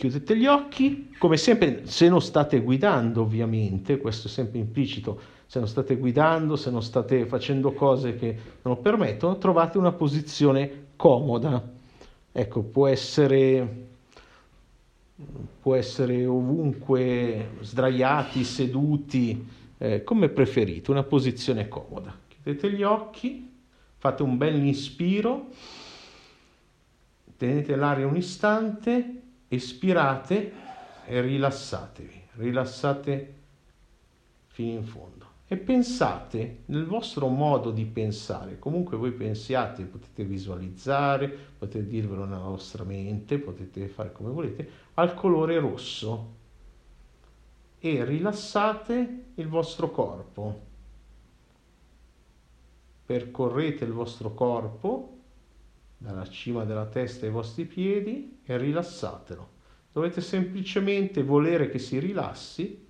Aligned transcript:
chiudete 0.00 0.34
gli 0.34 0.46
occhi, 0.46 1.10
come 1.18 1.36
sempre 1.36 1.84
se 1.84 2.08
non 2.08 2.22
state 2.22 2.62
guidando 2.62 3.20
ovviamente, 3.20 3.98
questo 3.98 4.28
è 4.28 4.30
sempre 4.30 4.58
implicito, 4.58 5.20
se 5.44 5.58
non 5.58 5.68
state 5.68 5.96
guidando, 5.96 6.56
se 6.56 6.70
non 6.70 6.82
state 6.82 7.26
facendo 7.26 7.72
cose 7.72 8.14
che 8.14 8.34
non 8.62 8.80
permettono, 8.80 9.36
trovate 9.36 9.76
una 9.76 9.92
posizione 9.92 10.86
comoda. 10.96 11.62
Ecco, 12.32 12.62
può 12.62 12.86
essere, 12.86 13.86
può 15.60 15.74
essere 15.74 16.24
ovunque 16.24 17.50
sdraiati, 17.60 18.42
seduti, 18.42 19.46
eh, 19.76 20.02
come 20.02 20.30
preferite, 20.30 20.90
una 20.90 21.02
posizione 21.02 21.68
comoda. 21.68 22.18
Chiudete 22.26 22.72
gli 22.72 22.82
occhi, 22.82 23.52
fate 23.98 24.22
un 24.22 24.38
bel 24.38 24.64
inspiro, 24.64 25.48
tenete 27.36 27.76
l'aria 27.76 28.06
un 28.06 28.16
istante 28.16 29.19
espirate 29.52 30.52
e 31.04 31.20
rilassatevi, 31.20 32.22
rilassate 32.34 33.34
fino 34.46 34.78
in 34.78 34.84
fondo. 34.84 35.26
E 35.48 35.56
pensate 35.56 36.62
nel 36.66 36.86
vostro 36.86 37.26
modo 37.26 37.72
di 37.72 37.84
pensare, 37.84 38.60
comunque 38.60 38.96
voi 38.96 39.10
pensiate, 39.10 39.82
potete 39.82 40.22
visualizzare, 40.22 41.28
potete 41.58 41.84
dirvelo 41.84 42.24
nella 42.24 42.46
vostra 42.46 42.84
mente, 42.84 43.38
potete 43.38 43.88
fare 43.88 44.12
come 44.12 44.30
volete, 44.30 44.70
al 44.94 45.14
colore 45.14 45.58
rosso. 45.58 46.38
E 47.80 48.04
rilassate 48.04 49.24
il 49.34 49.48
vostro 49.48 49.90
corpo. 49.90 50.60
Percorrete 53.04 53.84
il 53.84 53.92
vostro 53.92 54.32
corpo 54.32 55.19
dalla 56.00 56.26
cima 56.26 56.64
della 56.64 56.86
testa 56.86 57.26
ai 57.26 57.30
vostri 57.30 57.66
piedi 57.66 58.40
e 58.42 58.56
rilassatelo. 58.56 59.48
Dovete 59.92 60.22
semplicemente 60.22 61.22
volere 61.22 61.68
che 61.68 61.78
si 61.78 61.98
rilassi 61.98 62.86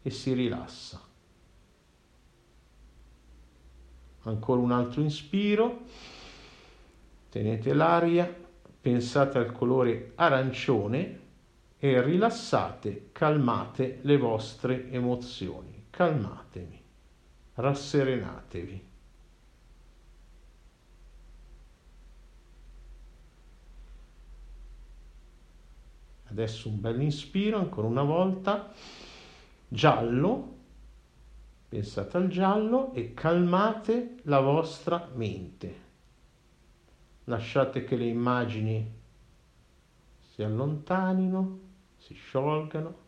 e 0.00 0.10
si 0.10 0.32
rilassa. 0.32 1.00
Ancora 4.20 4.60
un 4.60 4.70
altro 4.70 5.00
inspiro, 5.00 5.80
tenete 7.30 7.74
l'aria, 7.74 8.32
pensate 8.80 9.38
al 9.38 9.50
colore 9.50 10.12
arancione 10.14 11.18
e 11.78 12.00
rilassate, 12.00 13.08
calmate 13.10 13.98
le 14.02 14.16
vostre 14.18 14.88
emozioni, 14.92 15.86
calmatevi, 15.90 16.80
rasserenatevi. 17.54 18.90
Adesso 26.32 26.70
un 26.70 26.80
bel 26.80 27.02
inspiro, 27.02 27.58
ancora 27.58 27.86
una 27.86 28.02
volta. 28.02 28.72
Giallo, 29.68 30.54
pensate 31.68 32.16
al 32.16 32.28
giallo 32.28 32.94
e 32.94 33.12
calmate 33.12 34.16
la 34.22 34.40
vostra 34.40 35.10
mente. 35.14 35.80
Lasciate 37.24 37.84
che 37.84 37.96
le 37.96 38.06
immagini 38.06 38.90
si 40.20 40.42
allontanino, 40.42 41.58
si 41.98 42.14
sciolgano. 42.14 43.00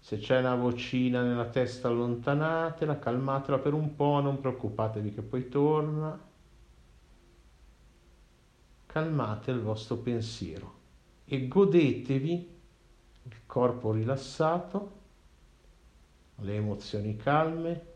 Se 0.00 0.18
c'è 0.18 0.40
una 0.40 0.56
vocina 0.56 1.22
nella 1.22 1.46
testa 1.46 1.86
allontanatela, 1.86 2.98
calmatela 2.98 3.58
per 3.60 3.74
un 3.74 3.94
po', 3.94 4.20
non 4.20 4.40
preoccupatevi 4.40 5.14
che 5.14 5.22
poi 5.22 5.48
torna. 5.48 6.20
Calmate 8.86 9.52
il 9.52 9.60
vostro 9.60 9.98
pensiero 9.98 10.80
e 11.24 11.46
godetevi 11.46 12.60
il 13.24 13.36
corpo 13.46 13.92
rilassato, 13.92 15.00
le 16.36 16.54
emozioni 16.54 17.16
calme 17.16 17.86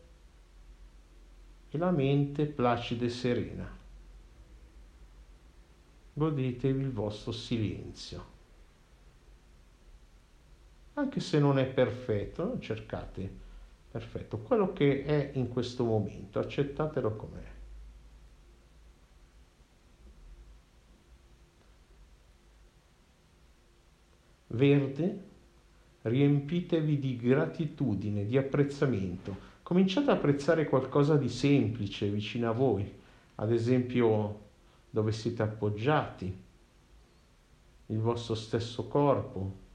e 1.69 1.77
la 1.77 1.91
mente 1.91 2.45
placida 2.45 3.05
e 3.05 3.09
serena. 3.09 3.77
Godetevi 6.13 6.81
il 6.81 6.91
vostro 6.91 7.31
silenzio. 7.31 8.35
Anche 10.93 11.19
se 11.19 11.39
non 11.39 11.59
è 11.59 11.67
perfetto, 11.67 12.43
non 12.43 12.59
cercate 12.59 13.45
perfetto, 13.91 14.39
quello 14.39 14.73
che 14.73 15.03
è 15.03 15.31
in 15.35 15.49
questo 15.49 15.83
momento, 15.83 16.39
accettatelo 16.39 17.15
com'è. 17.15 17.56
Verde, 24.47 25.25
riempitevi 26.03 26.99
di 26.99 27.17
gratitudine, 27.17 28.25
di 28.25 28.37
apprezzamento. 28.37 29.35
Cominciate 29.63 30.11
ad 30.11 30.17
apprezzare 30.17 30.65
qualcosa 30.65 31.17
di 31.17 31.29
semplice 31.29 32.09
vicino 32.09 32.49
a 32.49 32.53
voi, 32.53 32.89
ad 33.35 33.51
esempio 33.51 34.45
dove 34.89 35.11
siete 35.11 35.43
appoggiati, 35.43 36.45
il 37.87 37.99
vostro 37.99 38.35
stesso 38.35 38.87
corpo, 38.87 39.65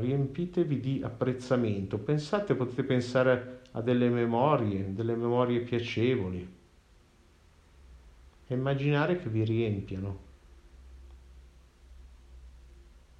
riempitevi 0.00 0.80
di 0.80 1.00
apprezzamento. 1.02 1.98
Pensate, 1.98 2.54
potete 2.54 2.82
pensare 2.82 3.62
a 3.72 3.80
delle 3.80 4.08
memorie, 4.08 4.92
delle 4.92 5.14
memorie 5.14 5.60
piacevoli. 5.60 6.58
E 8.46 8.54
immaginare 8.54 9.16
che 9.18 9.28
vi 9.28 9.44
riempiano. 9.44 10.28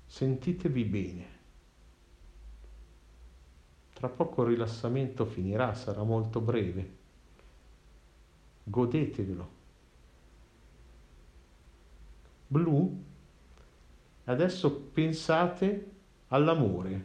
Sentitevi 0.06 0.84
bene. 0.84 1.26
Tra 3.92 4.08
poco 4.08 4.42
il 4.42 4.48
rilassamento 4.48 5.24
finirà, 5.24 5.74
sarà 5.74 6.02
molto 6.02 6.40
breve. 6.40 6.96
Godetevelo. 8.64 9.58
Blu, 12.48 13.04
adesso 14.24 14.74
pensate 14.74 15.99
all'amore, 16.32 17.04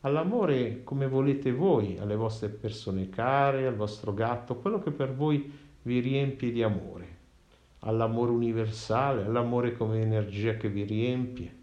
all'amore 0.00 0.82
come 0.84 1.06
volete 1.06 1.52
voi, 1.52 1.98
alle 1.98 2.16
vostre 2.16 2.48
persone 2.48 3.08
care, 3.08 3.66
al 3.66 3.76
vostro 3.76 4.14
gatto, 4.14 4.56
quello 4.56 4.78
che 4.80 4.90
per 4.90 5.14
voi 5.14 5.50
vi 5.82 6.00
riempie 6.00 6.50
di 6.50 6.62
amore, 6.62 7.16
all'amore 7.80 8.30
universale, 8.30 9.24
all'amore 9.24 9.76
come 9.76 10.00
energia 10.00 10.56
che 10.56 10.68
vi 10.68 10.84
riempie. 10.84 11.56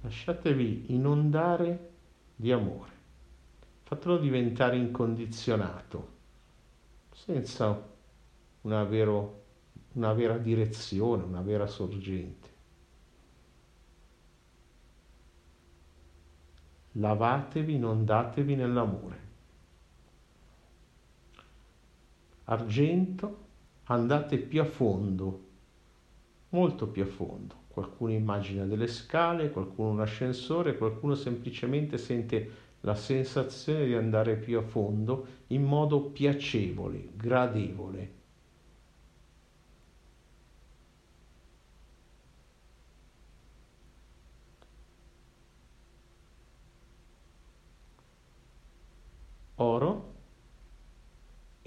Lasciatevi 0.00 0.92
inondare 0.94 1.90
di 2.36 2.52
amore, 2.52 2.92
fatelo 3.82 4.18
diventare 4.18 4.76
incondizionato, 4.76 6.14
senza 7.12 7.94
una 8.62 8.84
vero 8.84 9.45
una 9.96 10.12
vera 10.12 10.36
direzione, 10.36 11.22
una 11.24 11.40
vera 11.40 11.66
sorgente. 11.66 12.54
Lavatevi, 16.92 17.74
inondatevi 17.74 18.54
nell'amore. 18.54 19.24
Argento, 22.44 23.44
andate 23.84 24.38
più 24.38 24.60
a 24.60 24.64
fondo, 24.64 25.44
molto 26.50 26.88
più 26.88 27.02
a 27.02 27.06
fondo. 27.06 27.64
Qualcuno 27.68 28.12
immagina 28.12 28.64
delle 28.64 28.86
scale, 28.86 29.50
qualcuno 29.50 29.90
un 29.90 30.00
ascensore, 30.00 30.76
qualcuno 30.78 31.14
semplicemente 31.14 31.98
sente 31.98 32.64
la 32.80 32.94
sensazione 32.94 33.86
di 33.86 33.94
andare 33.94 34.36
più 34.36 34.58
a 34.58 34.62
fondo 34.62 35.26
in 35.48 35.64
modo 35.64 36.02
piacevole, 36.02 37.10
gradevole, 37.14 38.14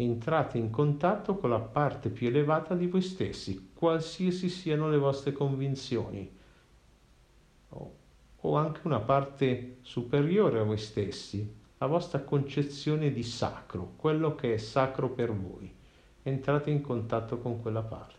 entrate 0.03 0.57
in 0.57 0.69
contatto 0.69 1.35
con 1.37 1.49
la 1.49 1.59
parte 1.59 2.09
più 2.09 2.27
elevata 2.27 2.73
di 2.73 2.87
voi 2.87 3.01
stessi, 3.01 3.71
qualsiasi 3.73 4.47
siano 4.47 4.89
le 4.89 4.97
vostre 4.97 5.33
convinzioni, 5.33 6.37
o, 7.69 8.55
anche 8.55 8.81
una 8.83 9.01
parte 9.01 9.77
superiore 9.81 10.59
a 10.59 10.63
voi 10.63 10.77
stessi, 10.77 11.57
la 11.77 11.87
vostra 11.87 12.21
concezione 12.21 13.11
di 13.11 13.23
sacro, 13.23 13.93
quello 13.97 14.35
che 14.35 14.53
è 14.53 14.57
sacro 14.57 15.09
per 15.09 15.33
voi. 15.33 15.73
Entrate 16.23 16.69
in 16.69 16.81
contatto 16.81 17.39
con 17.39 17.61
quella 17.61 17.81
parte. 17.81 18.17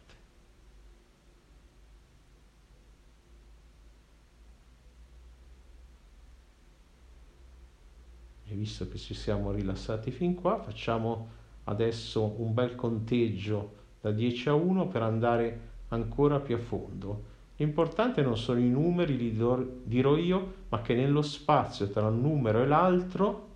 visto 8.60 8.86
che 8.88 8.98
ci 8.98 9.14
siamo 9.14 9.52
rilassati 9.52 10.10
fin 10.10 10.34
qua, 10.34 10.58
facciamo 10.58 11.38
adesso 11.70 12.34
un 12.38 12.52
bel 12.52 12.74
conteggio 12.74 13.78
da 14.00 14.10
10 14.10 14.48
a 14.48 14.54
1 14.54 14.88
per 14.88 15.02
andare 15.02 15.60
ancora 15.88 16.40
più 16.40 16.56
a 16.56 16.58
fondo. 16.58 17.28
L'importante 17.56 18.22
non 18.22 18.36
sono 18.36 18.58
i 18.58 18.68
numeri, 18.68 19.16
li 19.16 19.36
dirò 19.84 20.16
io, 20.16 20.54
ma 20.68 20.80
che 20.80 20.94
nello 20.94 21.22
spazio 21.22 21.90
tra 21.90 22.06
un 22.06 22.20
numero 22.20 22.62
e 22.62 22.66
l'altro 22.66 23.48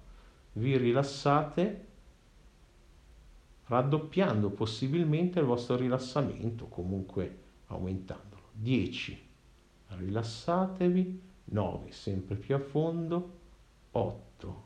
vi 0.52 0.76
rilassate 0.76 1.86
raddoppiando 3.66 4.50
possibilmente 4.50 5.38
il 5.38 5.46
vostro 5.46 5.76
rilassamento, 5.76 6.66
comunque 6.66 7.38
aumentandolo. 7.68 8.42
10, 8.52 9.22
rilassatevi, 9.88 11.20
9, 11.44 11.90
sempre 11.90 12.36
più 12.36 12.54
a 12.54 12.60
fondo, 12.60 13.38
8, 13.90 14.62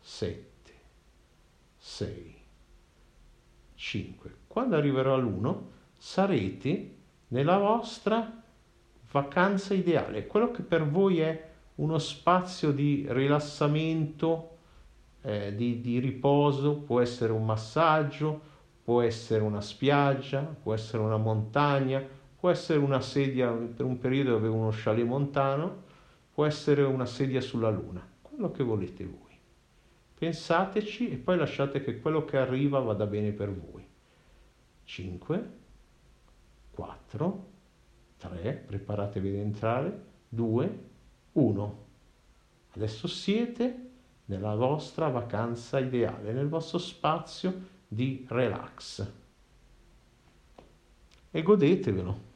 7, 0.00 0.46
6, 1.88 2.36
5. 3.74 4.34
Quando 4.46 4.76
arriverò 4.76 5.14
all'1 5.14 5.56
sarete 5.96 6.94
nella 7.28 7.56
vostra 7.56 8.42
vacanza 9.10 9.72
ideale, 9.72 10.26
quello 10.26 10.50
che 10.50 10.62
per 10.62 10.86
voi 10.86 11.20
è 11.20 11.48
uno 11.76 11.98
spazio 11.98 12.72
di 12.72 13.06
rilassamento, 13.08 14.58
eh, 15.22 15.54
di, 15.54 15.80
di 15.80 15.98
riposo, 15.98 16.76
può 16.76 17.00
essere 17.00 17.32
un 17.32 17.46
massaggio, 17.46 18.38
può 18.84 19.00
essere 19.00 19.42
una 19.42 19.62
spiaggia, 19.62 20.42
può 20.42 20.74
essere 20.74 21.02
una 21.02 21.16
montagna, 21.16 22.06
può 22.38 22.50
essere 22.50 22.80
una 22.80 23.00
sedia, 23.00 23.50
per 23.50 23.86
un 23.86 23.98
periodo 23.98 24.36
avevo 24.36 24.56
uno 24.56 24.70
chalet 24.72 25.06
montano, 25.06 25.82
può 26.34 26.44
essere 26.44 26.82
una 26.82 27.06
sedia 27.06 27.40
sulla 27.40 27.70
luna, 27.70 28.06
quello 28.20 28.50
che 28.50 28.62
volete 28.62 29.04
voi. 29.04 29.27
Pensateci 30.18 31.10
e 31.10 31.16
poi 31.16 31.36
lasciate 31.36 31.80
che 31.80 32.00
quello 32.00 32.24
che 32.24 32.38
arriva 32.38 32.80
vada 32.80 33.06
bene 33.06 33.30
per 33.30 33.54
voi. 33.54 33.86
5, 34.82 35.50
4, 36.70 37.46
3, 38.16 38.64
preparatevi 38.66 39.28
ad 39.28 39.34
entrare, 39.34 40.04
2, 40.28 40.78
1. 41.32 41.84
Adesso 42.70 43.06
siete 43.06 43.90
nella 44.24 44.56
vostra 44.56 45.08
vacanza 45.08 45.78
ideale, 45.78 46.32
nel 46.32 46.48
vostro 46.48 46.78
spazio 46.78 47.76
di 47.86 48.24
relax. 48.28 49.06
E 51.30 51.42
godetevelo. 51.42 52.26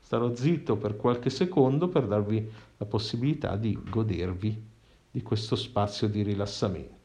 Starò 0.00 0.34
zitto 0.34 0.76
per 0.78 0.96
qualche 0.96 1.28
secondo 1.28 1.88
per 1.88 2.06
darvi 2.06 2.50
la 2.78 2.86
possibilità 2.86 3.56
di 3.56 3.78
godervi 3.90 4.68
di 5.10 5.22
questo 5.22 5.54
spazio 5.54 6.08
di 6.08 6.22
rilassamento. 6.22 6.99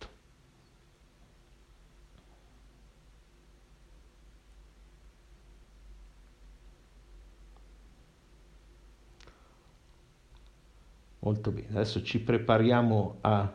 Molto 11.25 11.49
bene, 11.49 11.69
adesso 11.71 12.03
ci 12.03 12.19
prepariamo 12.19 13.17
a 13.21 13.51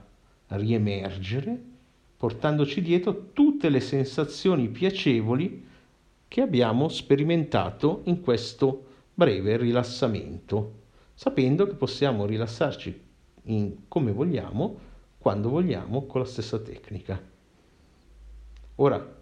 riemergere 0.48 1.68
portandoci 2.16 2.82
dietro 2.82 3.30
tutte 3.32 3.68
le 3.68 3.78
sensazioni 3.78 4.68
piacevoli 4.68 5.66
che 6.26 6.40
abbiamo 6.40 6.88
sperimentato 6.88 8.00
in 8.06 8.22
questo 8.22 8.86
breve 9.14 9.56
rilassamento, 9.56 10.80
sapendo 11.14 11.64
che 11.68 11.74
possiamo 11.74 12.26
rilassarci 12.26 13.00
come 13.86 14.12
vogliamo, 14.12 14.78
quando 15.18 15.48
vogliamo, 15.48 16.06
con 16.06 16.22
la 16.22 16.26
stessa 16.26 16.58
tecnica. 16.58 17.22
Ora 18.74 19.16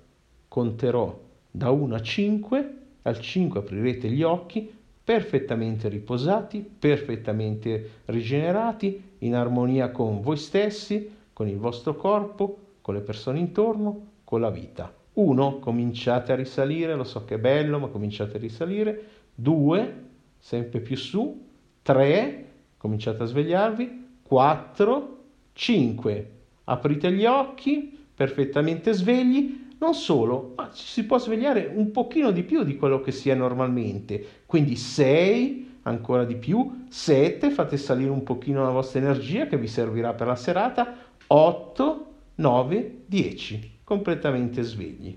conterò 0.49 1.21
da 1.51 1.71
1 1.71 1.95
a 1.95 2.01
5, 2.01 2.77
al 3.03 3.21
5 3.21 3.61
aprirete 3.61 4.09
gli 4.09 4.23
occhi 4.23 4.78
perfettamente 5.09 5.89
riposati, 5.89 6.61
perfettamente 6.61 8.03
rigenerati, 8.05 9.15
in 9.21 9.35
armonia 9.35 9.91
con 9.91 10.21
voi 10.21 10.37
stessi, 10.37 11.11
con 11.33 11.49
il 11.49 11.57
vostro 11.57 11.97
corpo, 11.97 12.59
con 12.83 12.93
le 12.93 13.01
persone 13.01 13.39
intorno, 13.39 14.01
con 14.23 14.43
la 14.43 14.51
vita. 14.51 14.95
Uno, 15.15 15.61
cominciate 15.61 16.33
a 16.33 16.35
risalire, 16.35 16.95
lo 16.95 17.05
so 17.05 17.25
che 17.25 17.37
è 17.37 17.39
bello, 17.39 17.79
ma 17.79 17.87
cominciate 17.87 18.37
a 18.37 18.39
risalire. 18.41 19.03
Due, 19.35 19.95
sempre 20.37 20.81
più 20.81 20.97
su. 20.99 21.43
Tre, 21.81 22.45
cominciate 22.77 23.23
a 23.23 23.27
svegliarvi. 23.27 24.19
Quattro, 24.21 25.21
cinque, 25.55 26.31
aprite 26.65 27.11
gli 27.13 27.25
occhi, 27.25 27.99
perfettamente 28.15 28.93
svegli. 28.93 29.68
Non 29.79 29.95
solo, 29.95 30.55
ma 30.57 30.71
ci 30.73 30.85
si 30.85 31.05
può 31.05 31.19
svegliare 31.19 31.71
un 31.73 31.93
pochino 31.93 32.33
di 32.33 32.43
più 32.43 32.65
di 32.65 32.77
quello 32.77 33.01
che 33.01 33.13
si 33.13 33.31
è 33.31 33.35
normalmente. 33.35 34.43
Quindi 34.45 34.75
sei, 34.75 35.79
ancora 35.83 36.25
di 36.25 36.35
più, 36.35 36.87
sette, 36.89 37.51
fate 37.51 37.77
salire 37.77 38.11
un 38.11 38.25
pochino 38.25 38.65
la 38.65 38.71
vostra 38.71 38.99
energia 38.99 39.47
che 39.47 39.57
vi 39.57 39.69
servirà 39.69 40.15
per 40.15 40.27
la 40.27 40.37
serata 40.37 40.97
8, 41.29 42.07
9, 42.35 43.03
10, 43.07 43.79
completamente 43.85 44.63
svegli. 44.63 45.17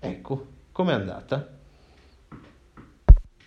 Ecco, 0.00 0.46
com'è 0.72 0.92
andata? 0.92 1.60